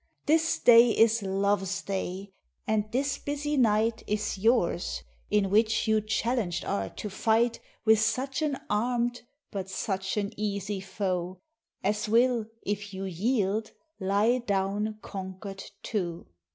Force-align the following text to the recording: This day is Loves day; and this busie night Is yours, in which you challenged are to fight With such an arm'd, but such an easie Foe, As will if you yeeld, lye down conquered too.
This 0.25 0.57
day 0.57 0.89
is 0.89 1.21
Loves 1.21 1.83
day; 1.83 2.33
and 2.65 2.91
this 2.91 3.19
busie 3.19 3.55
night 3.55 4.01
Is 4.07 4.35
yours, 4.35 5.03
in 5.29 5.51
which 5.51 5.87
you 5.87 6.01
challenged 6.01 6.65
are 6.65 6.89
to 6.89 7.07
fight 7.07 7.59
With 7.85 7.99
such 7.99 8.41
an 8.41 8.57
arm'd, 8.67 9.21
but 9.51 9.69
such 9.69 10.17
an 10.17 10.31
easie 10.35 10.81
Foe, 10.81 11.37
As 11.83 12.09
will 12.09 12.47
if 12.63 12.95
you 12.95 13.03
yeeld, 13.03 13.73
lye 13.99 14.39
down 14.39 14.97
conquered 15.03 15.65
too. 15.83 16.25